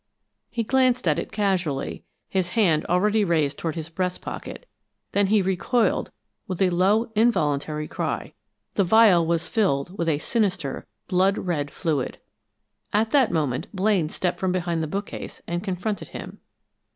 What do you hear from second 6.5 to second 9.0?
a low, involuntary cry. The